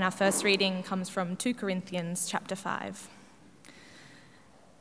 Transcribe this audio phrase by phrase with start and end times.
[0.00, 3.06] and our first reading comes from 2 Corinthians chapter 5.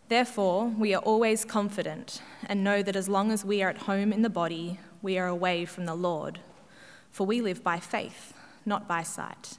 [0.07, 4.13] Therefore, we are always confident and know that as long as we are at home
[4.13, 6.39] in the body, we are away from the Lord.
[7.11, 8.33] For we live by faith,
[8.65, 9.57] not by sight.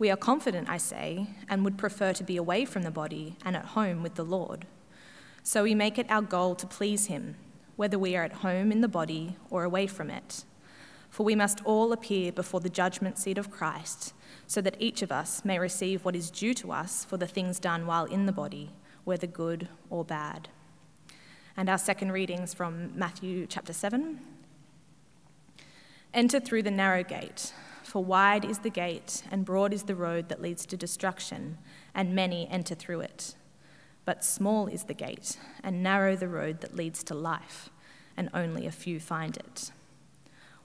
[0.00, 3.56] We are confident, I say, and would prefer to be away from the body and
[3.56, 4.66] at home with the Lord.
[5.44, 7.36] So we make it our goal to please Him,
[7.76, 10.42] whether we are at home in the body or away from it.
[11.12, 14.14] For we must all appear before the judgment seat of Christ,
[14.46, 17.60] so that each of us may receive what is due to us for the things
[17.60, 18.70] done while in the body,
[19.04, 20.48] whether good or bad.
[21.54, 24.20] And our second readings from Matthew chapter 7.
[26.14, 27.52] Enter through the narrow gate,
[27.82, 31.58] for wide is the gate and broad is the road that leads to destruction,
[31.94, 33.34] and many enter through it.
[34.06, 37.68] But small is the gate and narrow the road that leads to life,
[38.16, 39.72] and only a few find it.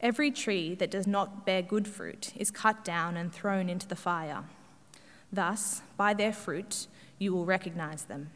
[0.00, 3.96] Every tree that does not bear good fruit is cut down and thrown into the
[3.96, 4.44] fire.
[5.32, 6.86] Thus, by their fruit,
[7.18, 8.30] you will recognize them.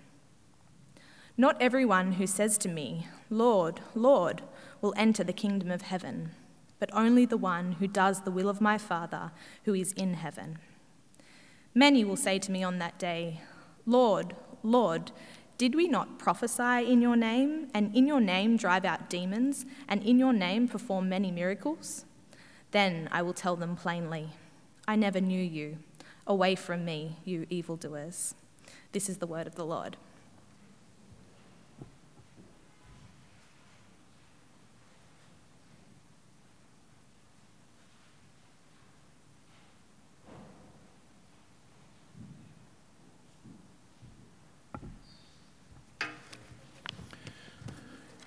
[1.36, 4.42] Not everyone who says to me, Lord, Lord,
[4.80, 6.32] will enter the kingdom of heaven
[6.82, 9.30] but only the one who does the will of my Father
[9.66, 10.58] who is in heaven.
[11.76, 13.40] Many will say to me on that day,
[13.86, 15.12] Lord, Lord,
[15.62, 20.02] did we not prophesy in your name, and in your name drive out demons, and
[20.02, 22.04] in your name perform many miracles?
[22.72, 24.30] Then I will tell them plainly,
[24.88, 25.78] I never knew you.
[26.26, 28.34] Away from me, you evildoers.
[28.90, 29.96] This is the word of the Lord.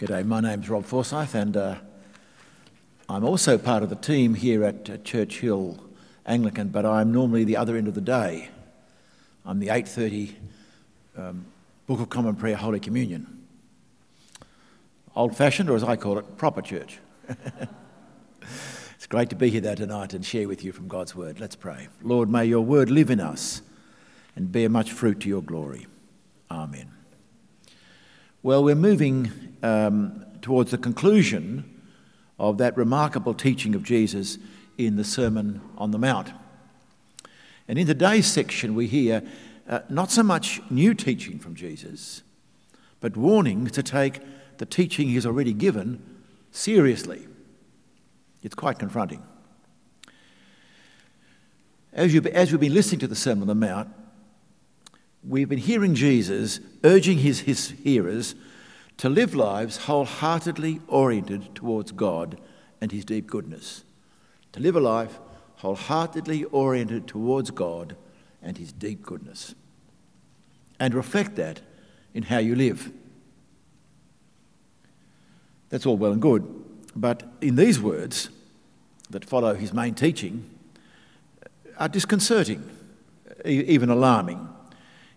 [0.06, 1.78] G'day, my name's Rob Forsyth, and uh,
[3.10, 5.84] I'm also part of the team here at uh, Church Hill
[6.28, 8.50] Anglican, but I'm normally the other end of the day.
[9.48, 10.36] I'm the 8:30
[11.18, 11.46] um,
[11.88, 13.48] Book of Common Prayer Holy Communion.
[15.16, 17.00] Old-fashioned, or as I call it, proper church.
[18.94, 21.40] it's great to be here there tonight and share with you from God's Word.
[21.40, 21.88] Let's pray.
[22.04, 23.64] Lord, may your Word live in us
[24.36, 25.88] and bear much fruit to your glory.
[26.52, 26.92] Amen.
[28.44, 31.81] Well, we're moving um, towards the conclusion
[32.38, 34.38] of that remarkable teaching of Jesus
[34.78, 36.31] in the Sermon on the Mount.
[37.68, 39.24] And in today's section, we hear
[39.68, 42.22] uh, not so much new teaching from Jesus,
[43.00, 44.20] but warning to take
[44.59, 46.00] the teaching he's already given
[46.52, 47.28] seriously.
[48.44, 49.24] It's quite confronting.
[51.92, 53.90] As, you, as we've been listening to the Sermon on the Mount,
[55.28, 58.36] we've been hearing Jesus urging his, his hearers
[58.97, 62.39] to live lives wholeheartedly oriented towards God
[62.79, 63.83] and his deep goodness.
[64.53, 65.19] To live a life
[65.57, 67.95] wholeheartedly oriented towards God
[68.41, 69.53] and his deep goodness.
[70.79, 71.61] And reflect that
[72.13, 72.91] in how you live.
[75.69, 76.45] That's all well and good.
[76.95, 78.29] But in these words
[79.09, 80.50] that follow his main teaching
[81.77, 82.63] are disconcerting,
[83.44, 84.47] even alarming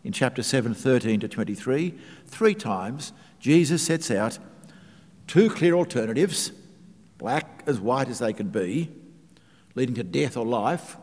[0.05, 1.95] in chapter 7, 13 to 23,
[2.27, 4.39] three times Jesus sets out
[5.27, 6.53] two clear alternatives,
[7.19, 8.91] black as white as they can be,
[9.75, 10.97] leading to death or life.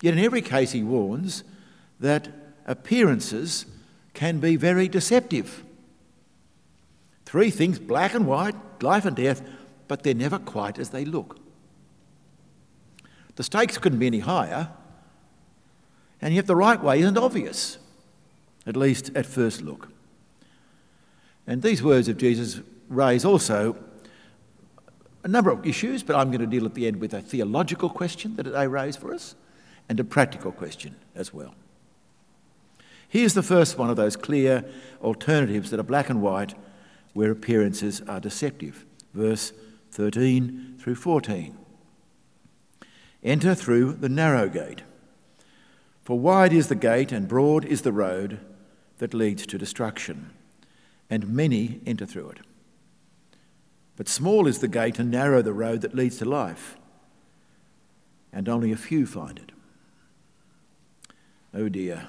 [0.00, 1.44] Yet in every case, he warns
[2.00, 2.28] that
[2.66, 3.66] appearances
[4.14, 5.64] can be very deceptive.
[7.24, 9.42] Three things black and white, life and death,
[9.88, 11.38] but they're never quite as they look.
[13.36, 14.68] The stakes couldn't be any higher.
[16.22, 17.78] And yet the right way isn't obvious,
[18.66, 19.88] at least at first look.
[21.46, 23.76] And these words of Jesus raise also
[25.24, 27.90] a number of issues, but I'm going to deal at the end with a theological
[27.90, 29.34] question that they raise for us
[29.88, 31.54] and a practical question as well.
[33.08, 34.64] Here's the first one of those clear
[35.02, 36.54] alternatives that are black and white
[37.12, 38.86] where appearances are deceptive.
[39.12, 39.52] Verse
[39.90, 41.56] 13 through 14.
[43.22, 44.82] Enter through the narrow gate.
[46.04, 48.40] For wide is the gate and broad is the road
[48.98, 50.30] that leads to destruction,
[51.08, 52.38] and many enter through it.
[53.96, 56.76] But small is the gate and narrow the road that leads to life,
[58.32, 59.52] and only a few find it.
[61.54, 62.08] Oh dear.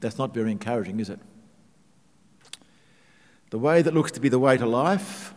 [0.00, 1.18] That's not very encouraging, is it?
[3.50, 5.34] The way that looks to be the way to life,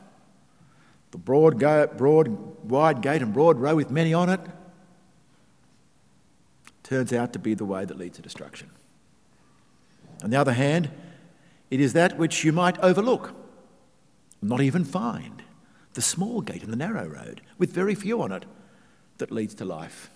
[1.11, 1.57] the broad,
[1.97, 2.27] broad,
[2.69, 4.41] wide gate and broad row with many on it,
[6.91, 8.69] turns out to be the way that leads to destruction.
[10.25, 10.91] On the other hand,
[11.69, 13.33] it is that which you might overlook,
[14.41, 15.41] not even find,
[15.93, 18.43] the small gate and the narrow road, with very few on it,
[19.19, 20.09] that leads to life.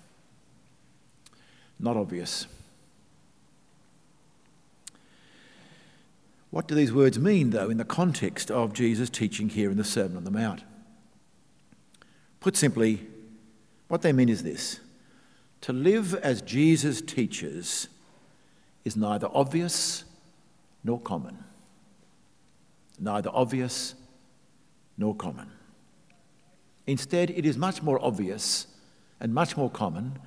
[1.80, 2.46] Not obvious.
[6.50, 9.86] What do these words mean, though, in the context of Jesus' teaching here in the
[9.86, 10.62] Sermon on the Mount?
[12.42, 13.08] Put simply,
[13.88, 14.82] what they mean is this
[15.66, 17.88] to live as Jesus teaches
[18.84, 20.04] is neither obvious
[20.84, 21.44] nor common.
[23.00, 23.96] Neither obvious
[24.96, 25.50] nor common.
[26.86, 28.68] Instead, it is much more obvious
[29.20, 30.20] and much more common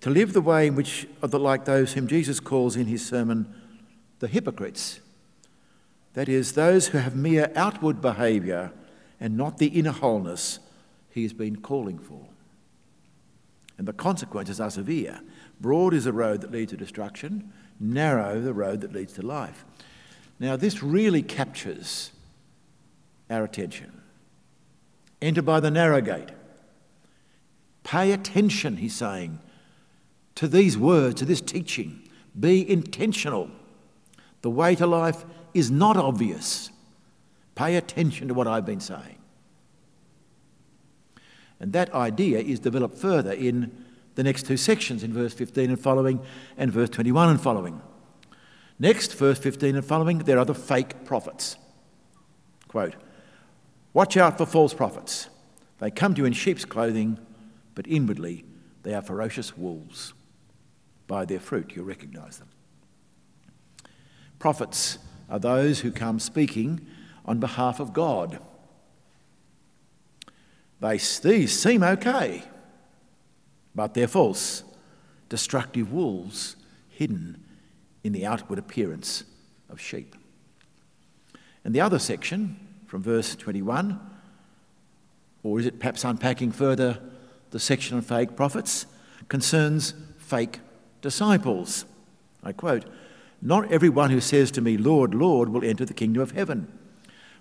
[0.00, 3.54] to live the way in which, like those whom Jesus calls in his sermon,
[4.18, 4.98] the hypocrites.
[6.14, 8.72] That is, those who have mere outward behaviour
[9.20, 10.58] and not the inner wholeness
[11.10, 12.26] he has been calling for.
[13.76, 15.20] And the consequences are severe.
[15.60, 19.64] Broad is the road that leads to destruction, narrow the road that leads to life.
[20.38, 22.12] Now, this really captures
[23.30, 24.00] our attention.
[25.22, 26.30] Enter by the narrow gate.
[27.82, 29.40] Pay attention, he's saying,
[30.34, 32.08] to these words, to this teaching.
[32.38, 33.50] Be intentional.
[34.42, 36.70] The way to life is not obvious.
[37.54, 39.18] Pay attention to what I've been saying.
[41.60, 43.84] And that idea is developed further in
[44.14, 46.20] the next two sections, in verse 15 and following,
[46.56, 47.80] and verse 21 and following.
[48.78, 51.56] Next, verse 15 and following, there are the fake prophets.
[52.68, 52.96] Quote
[53.92, 55.28] Watch out for false prophets.
[55.78, 57.18] They come to you in sheep's clothing,
[57.74, 58.44] but inwardly
[58.82, 60.12] they are ferocious wolves.
[61.06, 62.48] By their fruit you'll recognize them.
[64.38, 64.98] Prophets
[65.30, 66.86] are those who come speaking
[67.24, 68.40] on behalf of God
[70.84, 72.42] they, these seem okay,
[73.74, 74.62] but they're false,
[75.30, 76.56] destructive wolves
[76.90, 77.42] hidden
[78.02, 79.24] in the outward appearance
[79.70, 80.14] of sheep.
[81.64, 83.98] And the other section, from verse 21,
[85.42, 87.00] or is it perhaps unpacking further
[87.50, 88.84] the section on fake prophets,
[89.28, 90.60] concerns fake
[91.00, 91.86] disciples.
[92.42, 92.84] I quote,
[93.40, 96.66] Not everyone who says to me, Lord, Lord, will enter the kingdom of heaven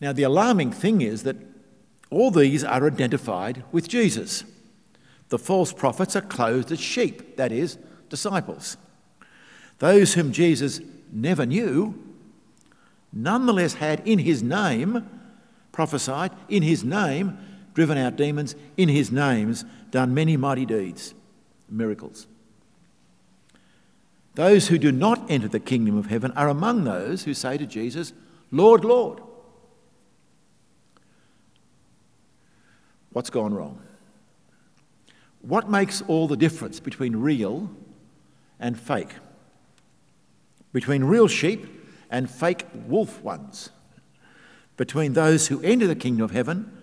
[0.00, 1.36] Now, the alarming thing is that
[2.10, 4.44] all these are identified with Jesus.
[5.28, 8.76] The false prophets are clothed as sheep, that is, disciples.
[9.78, 10.80] Those whom Jesus
[11.10, 11.94] never knew,
[13.12, 15.08] nonetheless had in his name
[15.72, 17.36] prophesied, in his name
[17.74, 21.14] driven out demons, in his names done many mighty deeds,
[21.68, 22.26] miracles.
[24.36, 27.66] Those who do not enter the kingdom of heaven are among those who say to
[27.66, 28.12] Jesus,
[28.50, 29.20] Lord, Lord.
[33.14, 33.80] What's gone wrong?
[35.40, 37.70] What makes all the difference between real
[38.58, 39.10] and fake?
[40.72, 41.64] Between real sheep
[42.10, 43.70] and fake wolf ones?
[44.76, 46.76] Between those who enter the kingdom of heaven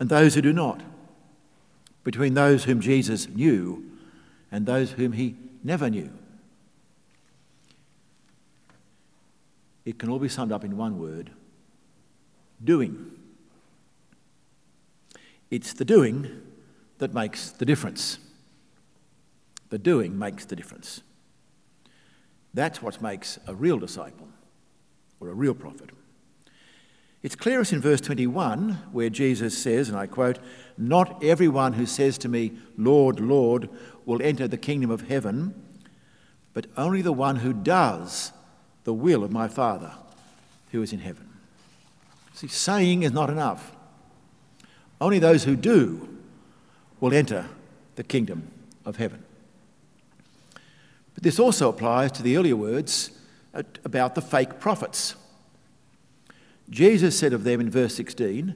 [0.00, 0.80] and those who do not?
[2.04, 3.84] Between those whom Jesus knew
[4.50, 6.10] and those whom he never knew?
[9.84, 11.32] It can all be summed up in one word
[12.64, 13.12] doing.
[15.50, 16.42] It's the doing
[16.98, 18.18] that makes the difference.
[19.70, 21.02] The doing makes the difference.
[22.54, 24.28] That's what makes a real disciple
[25.20, 25.90] or a real prophet.
[27.22, 30.38] It's clearest in verse 21 where Jesus says, and I quote,
[30.78, 33.68] Not everyone who says to me, Lord, Lord,
[34.04, 35.54] will enter the kingdom of heaven,
[36.54, 38.32] but only the one who does
[38.84, 39.92] the will of my Father
[40.70, 41.28] who is in heaven.
[42.32, 43.75] See, saying is not enough.
[45.00, 46.08] Only those who do
[47.00, 47.46] will enter
[47.96, 48.50] the kingdom
[48.84, 49.22] of heaven.
[51.14, 53.10] But this also applies to the earlier words
[53.84, 55.14] about the fake prophets.
[56.68, 58.54] Jesus said of them in verse 16,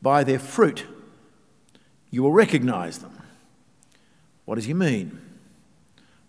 [0.00, 0.86] By their fruit
[2.10, 3.12] you will recognize them.
[4.44, 5.20] What does he mean?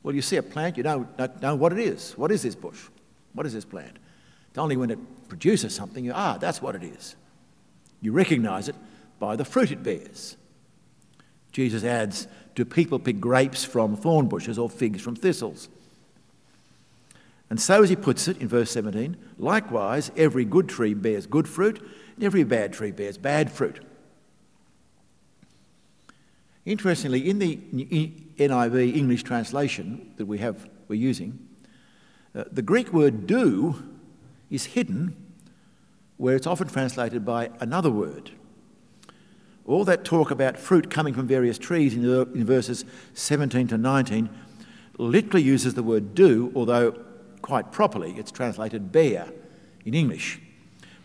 [0.04, 2.18] Well, you see a plant, you don't know what it is.
[2.18, 2.80] What is this bush?
[3.34, 3.98] What is this plant?
[4.50, 7.16] It's only when it produces something, you, ah, that's what it is.
[8.02, 8.76] You recognize it
[9.20, 10.38] by the fruit it bears.
[11.52, 15.70] Jesus adds, Do people pick grapes from thorn bushes or figs from thistles?
[17.50, 21.48] And so, as he puts it in verse 17, likewise, every good tree bears good
[21.48, 21.82] fruit,
[22.16, 23.84] and every bad tree bears bad fruit.
[26.66, 27.58] Interestingly, in the
[28.38, 31.40] NIV English translation that we have, we're using,
[32.36, 33.84] uh, the Greek word do
[34.52, 35.16] is hidden
[36.18, 38.32] where it's often translated by another word.
[39.70, 43.78] All that talk about fruit coming from various trees in, the, in verses 17 to
[43.78, 44.28] 19
[44.98, 47.00] literally uses the word do, although
[47.44, 49.32] quite properly it's translated bear
[49.86, 50.42] in English.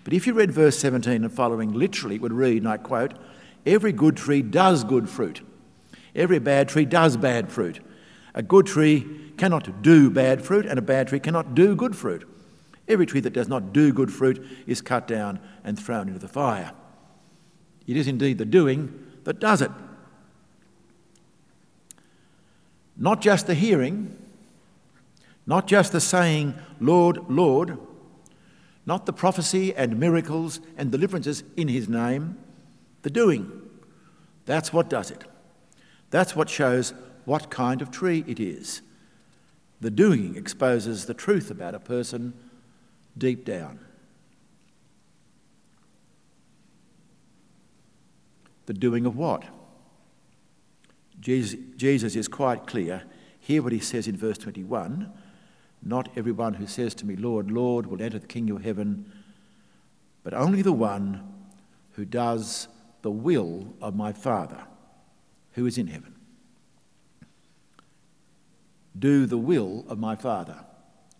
[0.02, 3.12] But if you read verse 17 and following literally, it would read, and I quote,
[3.66, 5.42] Every good tree does good fruit.
[6.16, 7.80] Every bad tree does bad fruit.
[8.34, 12.26] A good tree cannot do bad fruit, and a bad tree cannot do good fruit.
[12.88, 16.28] Every tree that does not do good fruit is cut down and thrown into the
[16.28, 16.72] fire.
[17.86, 18.92] It is indeed the doing
[19.24, 19.70] that does it.
[22.96, 24.16] Not just the hearing,
[25.46, 27.78] not just the saying, Lord, Lord,
[28.86, 32.38] not the prophecy and miracles and deliverances in his name,
[33.02, 33.50] the doing.
[34.46, 35.24] That's what does it.
[36.10, 38.82] That's what shows what kind of tree it is.
[39.80, 42.34] The doing exposes the truth about a person
[43.16, 43.80] deep down.
[48.66, 49.44] The doing of what?
[51.20, 53.04] Jesus, is quite clear.
[53.40, 55.10] Hear what he says in verse 21
[55.82, 59.10] Not everyone who says to me, Lord, Lord, will enter the kingdom of heaven,
[60.22, 61.32] but only the one
[61.92, 62.68] who does
[63.02, 64.64] the will of my Father
[65.52, 66.14] who is in heaven.
[68.98, 70.64] Do the will of my Father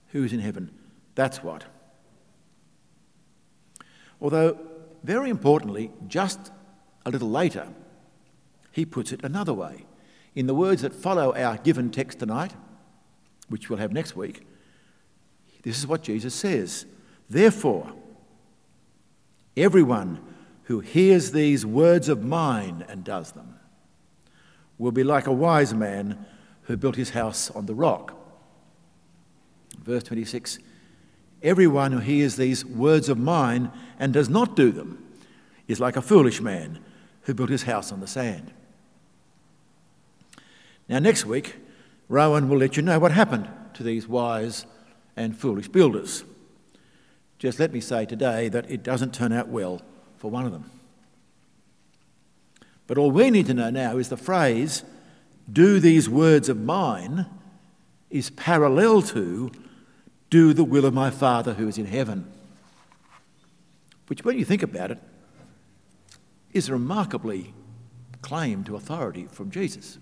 [0.09, 0.71] who is in heaven.
[1.15, 1.65] That's what.
[4.21, 4.59] Although,
[5.03, 6.51] very importantly, just
[7.05, 7.69] a little later,
[8.73, 9.87] he puts it another way.
[10.35, 12.55] In the words that follow our given text tonight,
[13.49, 14.47] which we'll have next week,
[15.63, 16.87] this is what Jesus says.
[17.31, 17.93] Therefore,
[19.57, 20.21] everyone
[20.65, 23.55] who hears these words of mine and does them
[24.79, 26.27] will be like a wise man
[26.63, 28.15] who built his house on the rock.
[29.83, 30.59] Verse 26
[31.43, 35.05] Everyone who hears these words of mine and does not do them
[35.69, 36.84] is like a foolish man
[37.25, 38.53] who built his house on the sand.
[40.89, 41.57] Now, next week,
[42.09, 44.67] Rowan will let you know what happened to these wise
[45.17, 46.25] and foolish builders.
[47.39, 49.83] Just let me say today that it doesn't turn out well
[50.19, 50.71] for one of them.
[52.87, 54.85] But all we need to know now is the phrase,
[55.51, 57.27] do these words of mine,
[58.11, 59.51] is parallel to
[60.29, 62.31] do the will of my Father who is in heaven.
[64.07, 64.99] Which, when you think about it,
[66.55, 67.53] is a remarkably
[68.23, 69.99] claim to authority from Jesus.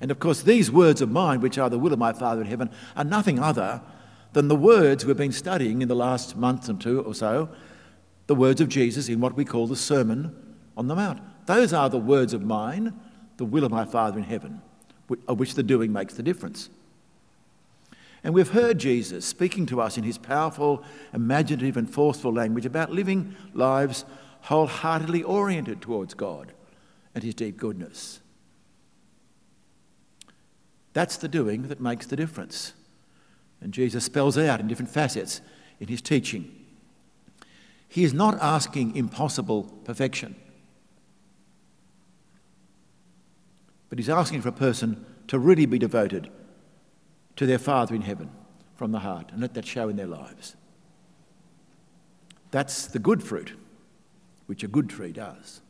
[0.00, 2.46] And of course, these words of mine, which are the will of my Father in
[2.48, 3.80] heaven, are nothing other
[4.34, 7.48] than the words we've been studying in the last month and two or so,
[8.26, 10.34] the words of Jesus in what we call the Sermon
[10.76, 11.20] on the Mount.
[11.46, 12.92] Those are the words of mine,
[13.36, 14.60] the will of my Father in heaven,
[15.28, 16.68] of which the doing makes the difference.
[18.24, 22.90] And we've heard Jesus speaking to us in his powerful, imaginative, and forceful language about
[22.90, 24.06] living lives
[24.40, 26.52] wholeheartedly oriented towards God
[27.14, 28.20] and his deep goodness.
[30.94, 32.72] That's the doing that makes the difference.
[33.60, 35.42] And Jesus spells out in different facets
[35.78, 36.50] in his teaching.
[37.88, 40.34] He is not asking impossible perfection,
[43.90, 46.30] but he's asking for a person to really be devoted
[47.36, 48.30] to their Father in heaven
[48.76, 50.56] from the heart and let that show in their lives.
[52.50, 53.52] That's the good fruit,
[54.46, 55.60] which a good tree does,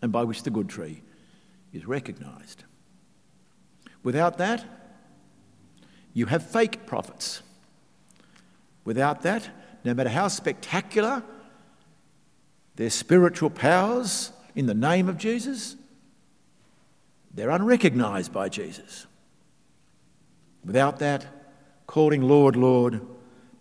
[0.00, 1.02] and by which the good tree
[1.72, 2.64] is recognised.
[4.02, 4.64] Without that,
[6.12, 7.42] you have fake prophets.
[8.84, 9.48] Without that,
[9.84, 11.22] no matter how spectacular
[12.76, 15.76] their spiritual powers in the name of Jesus,
[17.32, 19.06] they're unrecognised by Jesus.
[20.64, 21.26] Without that,
[21.86, 23.00] calling Lord, Lord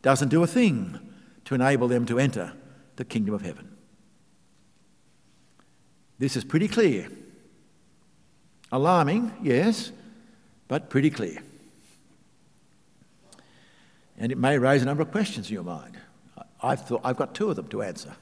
[0.02, 1.00] doesn't do a thing
[1.46, 2.54] to enable them to enter
[2.96, 3.76] the kingdom of heaven.
[6.20, 7.10] This is pretty clear.
[8.72, 9.92] Alarming, yes,
[10.68, 11.44] but pretty clear.
[14.18, 15.98] And it may raise a number of questions in your mind.
[16.62, 18.16] I've, thought, I've got two of them to answer.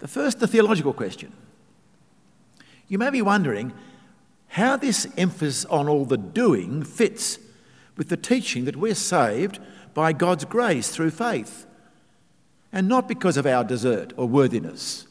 [0.00, 1.32] The first, the theological question.
[2.88, 3.72] You may be wondering
[4.52, 7.38] how this emphasis on all the doing fits
[7.96, 9.58] with the teaching that we're saved
[9.94, 11.64] by God's grace through faith,
[12.70, 15.06] and not because of our desert or worthiness.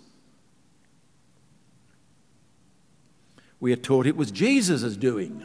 [3.60, 5.44] We are taught it was Jesus' doing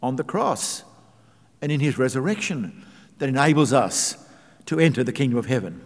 [0.00, 0.84] on the cross
[1.60, 2.84] and in his resurrection
[3.18, 4.24] that enables us
[4.66, 5.80] to enter the kingdom of heaven.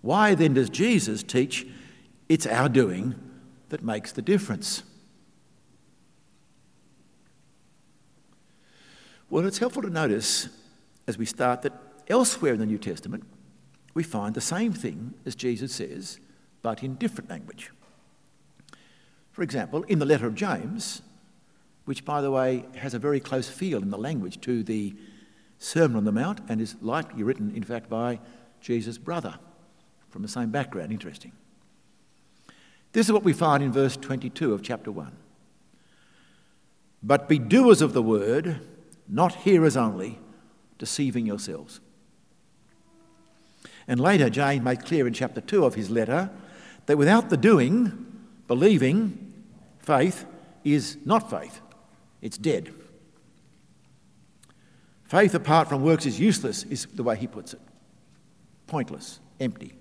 [0.00, 1.64] Why then does Jesus teach
[2.28, 3.14] it's our doing
[3.68, 4.82] that makes the difference?
[9.30, 10.48] Well, it's helpful to notice
[11.06, 11.72] as we start that
[12.08, 13.22] elsewhere in the New Testament
[13.94, 16.18] we find the same thing as Jesus says,
[16.62, 17.70] but in different language.
[19.30, 21.02] For example, in the letter of James,
[21.84, 24.96] which, by the way, has a very close feel in the language to the
[25.60, 28.18] Sermon on the Mount and is likely written, in fact, by
[28.60, 29.38] Jesus' brother
[30.08, 30.90] from the same background.
[30.90, 31.30] Interesting.
[32.92, 35.12] This is what we find in verse 22 of chapter 1.
[37.00, 38.60] But be doers of the word
[39.10, 40.18] not hearers only,
[40.78, 41.80] deceiving yourselves.
[43.88, 46.30] And later, James made clear in chapter 2 of his letter
[46.86, 48.06] that without the doing,
[48.46, 49.34] believing,
[49.80, 50.24] faith
[50.64, 51.60] is not faith,
[52.22, 52.72] it's dead.
[55.04, 57.60] Faith apart from works is useless, is the way he puts it.
[58.68, 59.74] Pointless, empty.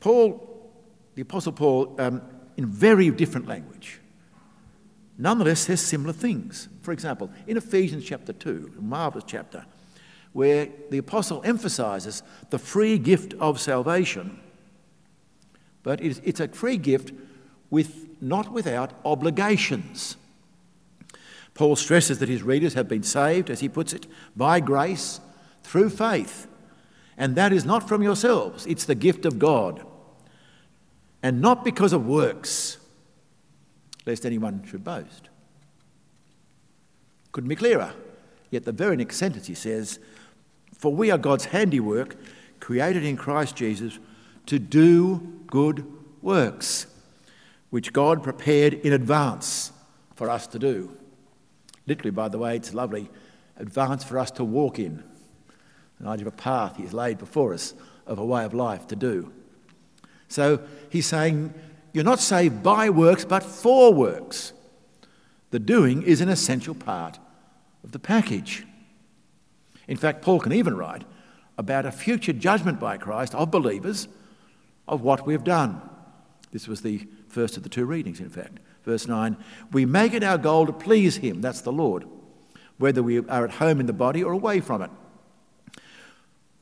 [0.00, 0.72] Paul,
[1.14, 2.20] the Apostle Paul, um,
[2.56, 4.00] in very different language,
[5.18, 6.68] nonetheless says similar things.
[6.82, 9.64] For example, in Ephesians chapter 2, a marvellous chapter,
[10.32, 14.40] where the apostle emphasizes the free gift of salvation.
[15.82, 17.12] But it's a free gift
[17.70, 20.16] with, not without obligations.
[21.54, 25.20] Paul stresses that his readers have been saved, as he puts it, by grace
[25.62, 26.48] through faith.
[27.16, 29.86] And that is not from yourselves, it's the gift of God.
[31.22, 32.78] And not because of works
[34.06, 35.28] lest anyone should boast.
[37.32, 37.92] Couldn't be clearer.
[38.50, 39.98] Yet the very next sentence he says,
[40.76, 42.16] For we are God's handiwork,
[42.60, 43.98] created in Christ Jesus
[44.46, 45.84] to do good
[46.22, 46.86] works,
[47.70, 49.72] which God prepared in advance
[50.14, 50.96] for us to do.
[51.86, 53.10] Literally, by the way, it's lovely,
[53.56, 55.02] advance for us to walk in.
[55.98, 57.74] An idea of a path He's laid before us
[58.06, 59.32] of a way of life to do.
[60.28, 61.54] So he's saying,
[61.94, 64.52] you're not saved by works, but for works.
[65.52, 67.20] The doing is an essential part
[67.84, 68.66] of the package.
[69.86, 71.04] In fact, Paul can even write
[71.56, 74.08] about a future judgment by Christ of believers
[74.88, 75.80] of what we've done.
[76.50, 78.58] This was the first of the two readings, in fact.
[78.82, 79.36] Verse 9
[79.70, 82.04] We make it our goal to please Him, that's the Lord,
[82.78, 84.90] whether we are at home in the body or away from it.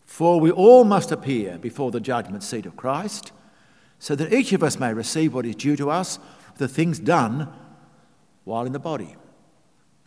[0.05, 3.33] For we all must appear before the judgment seat of Christ
[4.03, 6.19] so that each of us may receive what is due to us
[6.57, 7.49] the things done
[8.43, 9.15] while in the body,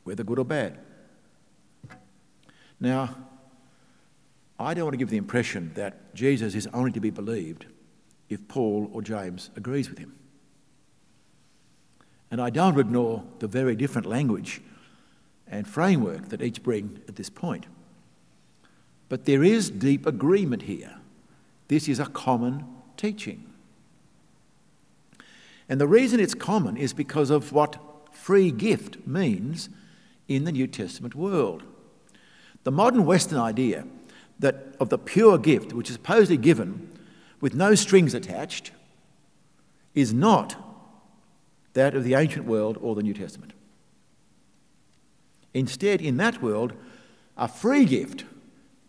[0.04, 0.78] whether good or bad.
[2.78, 3.16] Now,
[4.60, 7.68] I don't want to give the impression that Jesus is only to be believed
[8.28, 10.14] if Paul or James agrees with him.
[12.30, 14.60] And I don't ignore the very different language
[15.48, 17.66] and framework that each bring at this point.
[19.08, 20.98] But there is deep agreement here.
[21.70, 22.66] This is a common
[22.98, 23.54] teaching.
[25.67, 27.78] And the reason it's common is because of what
[28.12, 29.69] free gift means
[30.28, 31.63] in the New Testament world.
[32.63, 33.86] The modern Western idea
[34.39, 36.89] that of the pure gift, which is supposedly given
[37.41, 38.71] with no strings attached,
[39.93, 40.56] is not
[41.73, 43.54] that of the ancient world or the New Testament.
[45.54, 46.73] Instead, in that world,
[47.38, 48.25] a free gift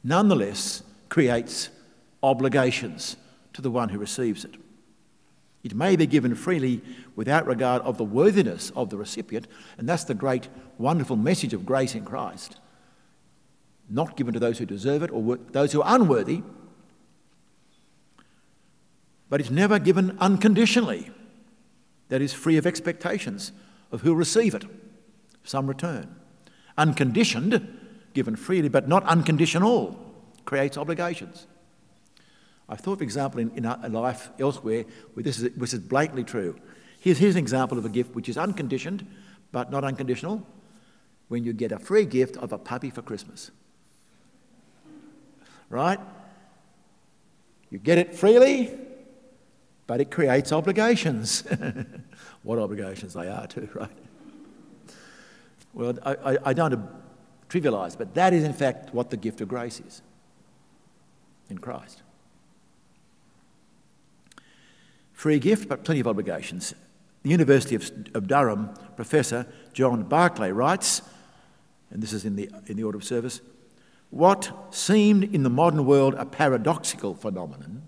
[0.03, 1.69] nonetheless creates
[2.23, 3.17] obligations
[3.53, 4.55] to the one who receives it.
[5.67, 6.81] It may be given freely
[7.17, 10.47] without regard of the worthiness of the recipient, and that's the great,
[10.79, 12.61] wonderful message of grace in Christ.
[13.91, 16.45] Not given to those who deserve it or those who are unworthy,
[19.29, 21.11] but it's never given unconditionally.
[22.11, 23.51] That is, free of expectations
[23.91, 24.67] of who'll receive it,
[25.43, 26.15] some return.
[26.79, 27.77] Unconditioned,
[28.15, 29.99] given freely, but not unconditional,
[30.45, 31.49] creates obligations.
[32.69, 36.57] I've thought, for example, in, in life elsewhere where this is, this is blatantly true.
[36.99, 39.07] Here's, here's an example of a gift which is unconditioned
[39.53, 40.47] but not unconditional
[41.29, 43.51] when you get a free gift of a puppy for Christmas.
[45.69, 45.99] Right?
[47.71, 48.77] You get it freely,
[49.87, 51.45] but it creates obligations.
[52.43, 53.91] what obligations they are, too, right?
[55.73, 56.89] Well, I, I, don't
[57.51, 60.01] trivialise, but that is in fact what the gift of grace is
[61.51, 62.03] in Christ.
[65.27, 66.73] Free gift, but plenty of obligations.
[67.25, 71.03] the University of, of Durham professor John Barclay writes,
[71.91, 73.41] and this is in the, in the order of service,
[74.11, 77.83] what seemed in the modern world a paradoxical phenomenon,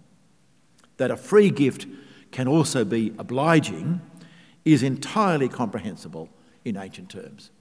[0.96, 1.86] that a free gift
[2.32, 4.00] can also be obliging,
[4.64, 6.28] is entirely comprehensible
[6.64, 7.52] in ancient terms.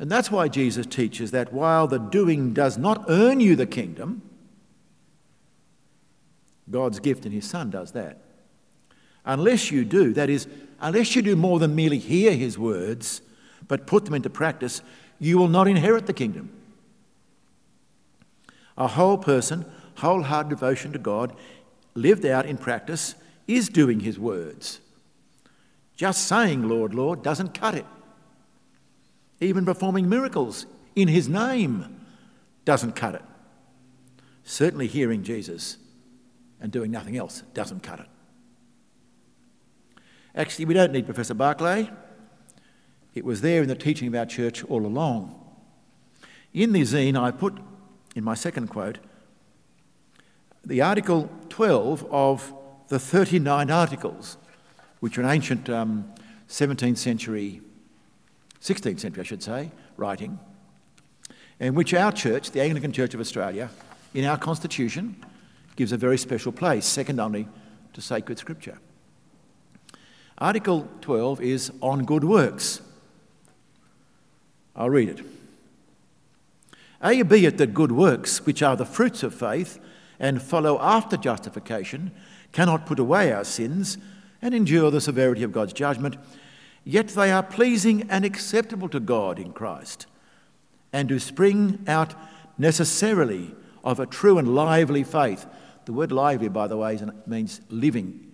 [0.00, 4.22] And that's why Jesus teaches that while the doing does not earn you the kingdom,
[6.70, 8.18] God's gift and His Son does that.
[9.24, 10.46] Unless you do, that is,
[10.80, 13.22] unless you do more than merely hear His words,
[13.68, 14.82] but put them into practice,
[15.18, 16.50] you will not inherit the kingdom.
[18.76, 19.64] A whole person,
[19.96, 21.34] wholehearted devotion to God,
[21.94, 23.14] lived out in practice,
[23.46, 24.80] is doing His words.
[25.96, 27.86] Just saying, Lord, Lord, doesn't cut it.
[29.40, 32.00] Even performing miracles in His name
[32.64, 33.22] doesn't cut it.
[34.42, 35.78] Certainly, hearing Jesus
[36.64, 38.06] and doing nothing else doesn't cut it.
[40.34, 41.90] Actually, we don't need Professor Barclay.
[43.14, 45.38] It was there in the teaching of our church all along.
[46.54, 47.58] In the zine, I put
[48.16, 48.96] in my second quote
[50.64, 52.54] the Article 12 of
[52.88, 54.38] the 39 Articles,
[55.00, 56.10] which are an ancient um,
[56.48, 57.60] 17th century,
[58.62, 60.38] 16th century, I should say, writing,
[61.60, 63.68] and which our church, the Anglican Church of Australia,
[64.14, 65.16] in our constitution,
[65.76, 67.48] gives a very special place, second only
[67.92, 68.78] to sacred scripture.
[70.38, 72.80] Article 12 is on good works.
[74.74, 75.20] I'll read it.
[77.02, 79.78] A be it that good works, which are the fruits of faith
[80.18, 82.10] and follow after justification,
[82.52, 83.98] cannot put away our sins
[84.40, 86.16] and endure the severity of God's judgment,
[86.84, 90.06] yet they are pleasing and acceptable to God in Christ,
[90.92, 92.14] and do spring out
[92.58, 95.46] necessarily of a true and lively faith.
[95.84, 98.32] The word lively, by the way, means living.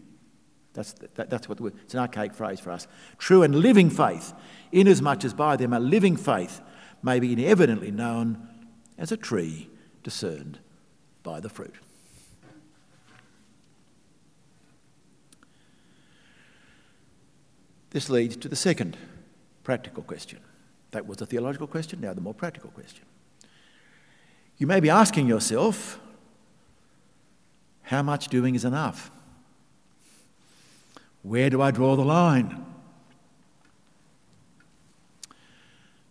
[0.72, 2.86] That's, that, that's what the word, it's an archaic phrase for us.
[3.18, 4.32] True and living faith,
[4.72, 6.60] inasmuch as by them a living faith
[7.02, 8.48] may be evidently known
[8.98, 9.68] as a tree
[10.02, 10.58] discerned
[11.22, 11.74] by the fruit.
[17.90, 18.96] This leads to the second
[19.64, 20.38] practical question.
[20.92, 23.04] That was the theological question, now the more practical question.
[24.58, 25.98] You may be asking yourself,
[27.90, 29.10] how much doing is enough?
[31.22, 32.64] Where do I draw the line?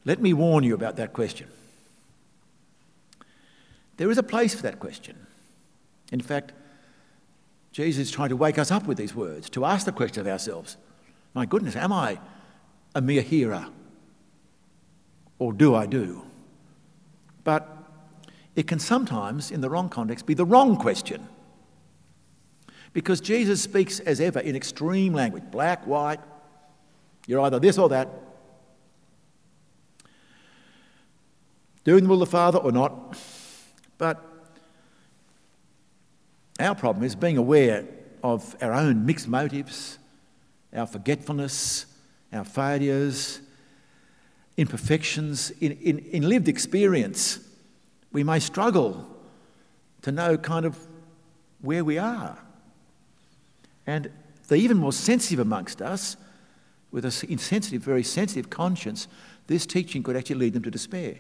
[0.04, 1.48] Let me warn you about that question.
[3.96, 5.26] There is a place for that question.
[6.12, 6.52] In fact,
[7.72, 10.28] Jesus is trying to wake us up with these words, to ask the question of
[10.28, 10.76] ourselves
[11.34, 12.20] My goodness, am I
[12.94, 13.68] a mere hearer?
[15.38, 16.24] Or do I do?
[17.46, 17.66] But
[18.58, 21.30] it can sometimes, in the wrong context, be the wrong question.
[22.94, 26.20] Because Jesus speaks, as ever, in extreme language black, white,
[27.28, 28.10] you're either this or that.
[31.84, 33.18] Doing the will of the Father or not.
[33.98, 34.26] But
[36.60, 37.86] our problem is being aware
[38.24, 40.00] of our own mixed motives,
[40.74, 41.86] our forgetfulness,
[42.34, 43.42] our failures,
[44.58, 45.52] imperfections.
[45.62, 47.40] In, in, in lived experience,
[48.12, 49.08] we may struggle
[50.02, 50.78] to know kind of
[51.62, 52.38] where we are.
[53.90, 54.12] And
[54.48, 56.16] the even more sensitive amongst us,
[56.92, 59.08] with an insensitive, very sensitive conscience,
[59.48, 61.16] this teaching could actually lead them to despair.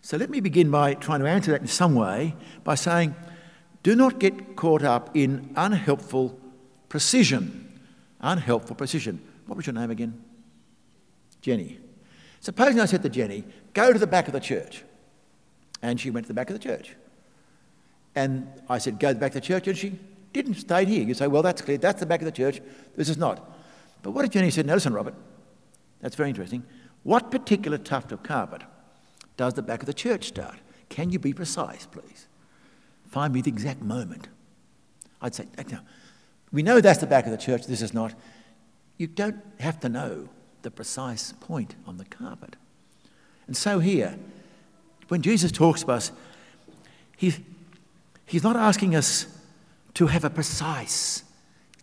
[0.00, 3.14] So let me begin by trying to answer that in some way by saying,
[3.84, 6.40] do not get caught up in unhelpful
[6.88, 7.80] precision.
[8.20, 9.20] Unhelpful precision.
[9.46, 10.20] What was your name again?
[11.40, 11.78] Jenny.
[12.40, 13.44] Supposing I said to Jenny,
[13.74, 14.82] go to the back of the church.
[15.82, 16.96] And she went to the back of the church.
[18.14, 19.98] And I said, go back to church, and she
[20.32, 21.02] didn't stay here.
[21.02, 21.78] You say, well, that's clear.
[21.78, 22.60] That's the back of the church.
[22.96, 23.50] This is not.
[24.02, 25.14] But what if Jenny said, no, listen, Robert,
[26.00, 26.64] that's very interesting.
[27.04, 28.62] What particular tuft of carpet
[29.36, 30.56] does the back of the church start?
[30.88, 32.26] Can you be precise, please?
[33.08, 34.28] Find me the exact moment.
[35.20, 35.78] I'd say, no,
[36.50, 38.14] we know that's the back of the church, this is not.
[38.98, 40.28] You don't have to know
[40.62, 42.56] the precise point on the carpet.
[43.46, 44.18] And so here,
[45.08, 46.12] when Jesus talks about us,
[47.16, 47.40] he's,
[48.32, 49.26] He's not asking us
[49.92, 51.22] to have a precise,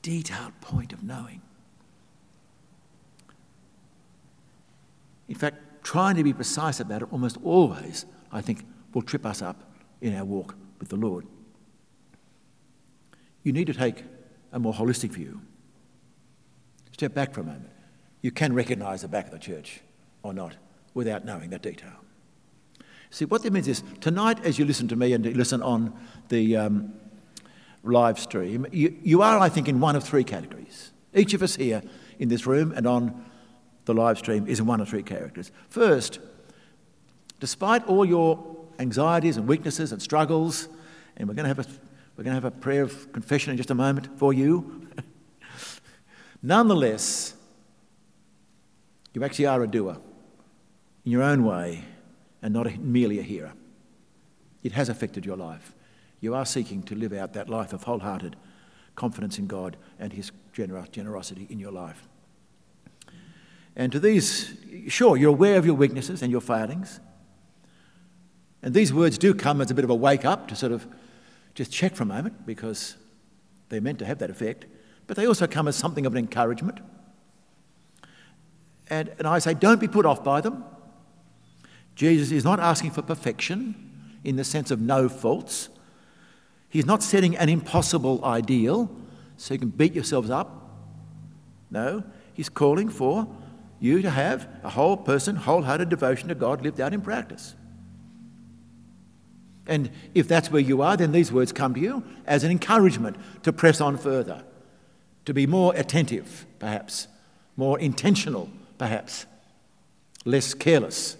[0.02, 1.44] detailed point of knowing.
[5.28, 9.44] In fact, trying to be precise about it almost always, I think, will trip us
[9.44, 9.62] up
[10.02, 11.28] in our walk with the Lord.
[13.44, 14.04] You need to take
[14.52, 15.42] a more holistic view.
[16.94, 17.70] Step back for a moment.
[18.24, 19.82] You can recognise the back of the church
[20.24, 20.56] or not
[20.96, 21.94] without knowing that detail.
[23.12, 25.94] See, what that means is tonight, as you listen to me and listen on
[26.30, 26.94] the um,
[27.84, 30.92] live stream, you, you are, I think, in one of three categories.
[31.14, 31.82] Each of us here
[32.20, 33.26] in this room and on
[33.86, 35.52] the live stream is in one of three characters.
[35.70, 36.20] First,
[37.40, 40.70] despite all your anxieties and weaknesses and struggles,
[41.18, 41.70] and we're going to have a,
[42.16, 44.88] we're going to have a prayer of confession in just a moment for you.
[46.44, 47.34] Nonetheless,
[49.14, 49.98] you actually are a doer
[51.06, 51.84] in your own way
[52.42, 53.54] and not a, merely a hearer.
[54.64, 55.74] It has affected your life.
[56.22, 58.36] You are seeking to live out that life of wholehearted
[58.96, 62.08] confidence in God and His generosity in your life.
[63.76, 64.58] And to these,
[64.90, 67.00] sure, you're aware of your weaknesses and your failings.
[68.62, 70.86] And these words do come as a bit of a wake up to sort of
[71.56, 72.96] just check for a moment because
[73.70, 74.66] they're meant to have that effect.
[75.08, 76.80] But they also come as something of an encouragement.
[78.90, 80.64] And, and I say, don't be put off by them.
[82.00, 83.76] Jesus is not asking for perfection
[84.24, 85.68] in the sense of no faults.
[86.70, 88.90] He's not setting an impossible ideal
[89.36, 90.80] so you can beat yourselves up.
[91.70, 93.28] No, he's calling for
[93.82, 97.54] you to have a whole person, wholehearted devotion to God lived out in practice.
[99.68, 103.18] And if that's where you are, then these words come to you as an encouragement
[103.44, 104.46] to press on further,
[105.26, 107.10] to be more attentive, perhaps,
[107.58, 109.26] more intentional, perhaps,
[110.24, 111.18] less careless,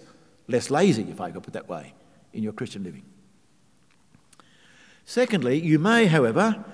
[0.50, 1.94] less lazy, if I could put it that way,
[2.32, 3.04] in your Christian living.
[5.04, 6.64] Secondly, you may, however,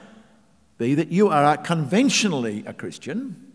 [0.78, 3.52] be that you are conventionally a Christian,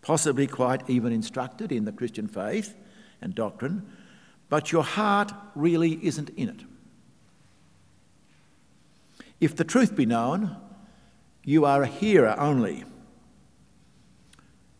[0.00, 2.74] possibly quite even instructed in the Christian faith
[3.20, 3.86] and doctrine,
[4.48, 6.64] but your heart really isn't in it.
[9.40, 10.56] If the truth be known,
[11.44, 12.84] you are a hearer only.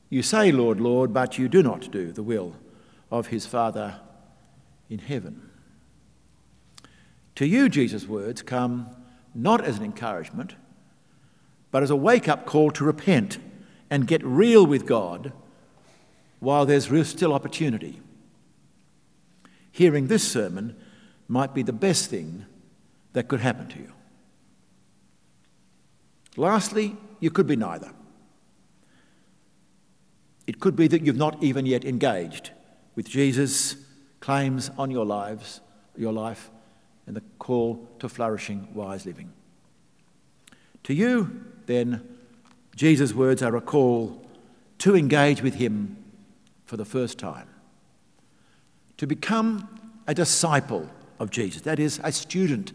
[0.09, 2.57] You say, Lord, Lord, but you do not do the will
[3.11, 4.01] of his Father
[4.89, 5.51] in heaven.
[7.37, 8.89] To you, Jesus' words come
[9.35, 10.55] not as an encouragement,
[11.71, 13.39] but as a wake up call to repent
[13.91, 15.33] and get real with God
[16.41, 18.01] while there's still opportunity.
[19.71, 20.77] Hearing this sermon
[21.29, 22.47] might be the best thing
[23.13, 23.93] that could happen to you.
[26.37, 27.93] Lastly, you could be neither.
[30.47, 32.51] It could be that you've not even yet engaged
[32.95, 33.77] with Jesus'
[34.21, 35.61] claims on your lives,
[35.97, 36.51] your life,
[37.07, 39.33] and the call to flourishing, wise living.
[40.85, 42.07] To you, then,
[42.77, 44.25] Jesus' words are a call
[44.79, 45.97] to engage with Him
[46.65, 47.49] for the first time,
[48.97, 49.69] to become
[50.07, 51.63] a disciple of Jesus.
[51.63, 52.73] That is, a student.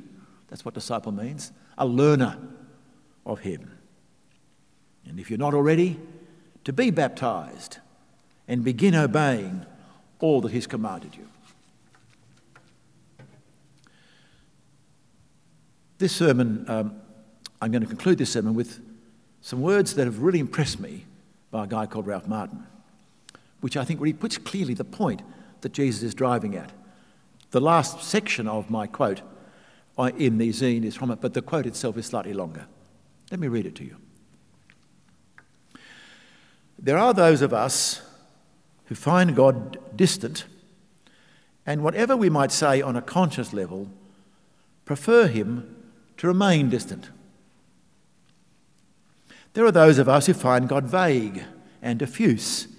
[0.49, 2.38] That's what disciple means, a learner
[3.25, 3.71] of Him.
[5.06, 5.99] And if you're not already,
[6.63, 7.77] to be baptized
[8.47, 9.65] and begin obeying
[10.19, 11.27] all that He's commanded you.
[16.03, 16.99] This sermon, um,
[17.61, 18.81] I'm going to conclude this sermon with
[19.39, 21.05] some words that have really impressed me
[21.49, 22.67] by a guy called Ralph Martin,
[23.61, 25.21] which I think really puts clearly the point
[25.61, 26.73] that Jesus is driving at.
[27.51, 29.21] The last section of my quote
[29.97, 32.65] uh, in the zine is from it, but the quote itself is slightly longer.
[33.31, 33.95] Let me read it to you.
[36.77, 38.01] There are those of us
[38.87, 40.43] who find God distant,
[41.65, 43.87] and whatever we might say on a conscious level,
[44.83, 45.77] prefer Him
[46.23, 47.09] to remain distant.
[49.51, 51.43] There are those of us who find God vague
[51.81, 52.69] and diffuse,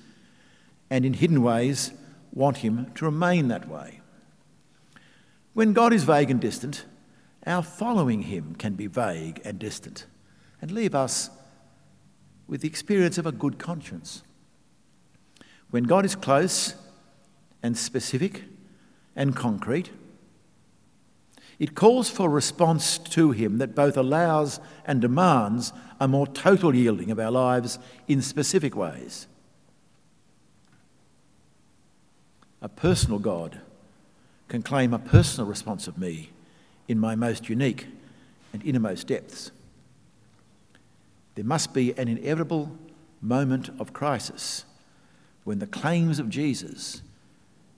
[0.88, 1.92] and in hidden ways
[2.32, 4.00] want Him to remain that way.
[5.52, 6.86] When God is vague and distant,
[7.46, 10.06] our following Him can be vague and distant
[10.62, 11.28] and leave us
[12.48, 14.22] with the experience of a good conscience.
[15.68, 16.76] When God is close
[17.62, 18.44] and specific
[19.14, 19.90] and concrete,
[21.64, 27.10] it calls for response to Him that both allows and demands a more total yielding
[27.10, 29.26] of our lives in specific ways.
[32.60, 33.62] A personal God
[34.48, 36.28] can claim a personal response of me
[36.86, 37.86] in my most unique
[38.52, 39.50] and innermost depths.
[41.34, 42.76] There must be an inevitable
[43.22, 44.66] moment of crisis
[45.44, 47.00] when the claims of Jesus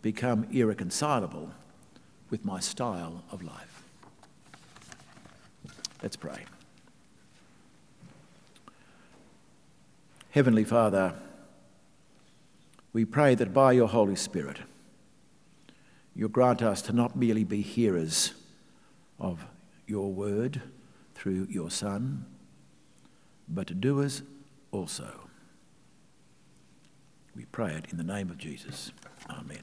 [0.03, 1.53] become irreconcilable
[2.31, 3.76] with my style of life.
[6.03, 6.45] Let's pray.
[10.31, 11.15] Heavenly Father,
[12.93, 14.59] we pray that by your Holy Spirit,
[16.15, 18.35] you'll grant us to not merely be hearers
[19.19, 19.47] of
[19.87, 20.61] your word
[21.15, 22.27] through your Son,
[23.49, 24.23] but doers
[24.73, 25.29] also.
[27.35, 28.93] We pray it in the name of Jesus.
[29.31, 29.63] Amen.